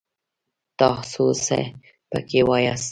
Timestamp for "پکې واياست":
2.09-2.79